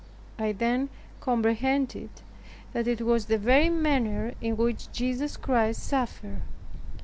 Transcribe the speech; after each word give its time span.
I 0.39 0.51
then 0.51 0.89
comprehended 1.19 2.09
that 2.73 2.87
it 2.87 3.01
was 3.01 3.27
the 3.27 3.37
very 3.37 3.69
manner 3.69 4.33
in 4.41 4.57
which 4.57 4.91
Jesus 4.91 5.37
Christ 5.37 5.83
suffered. 5.83 6.41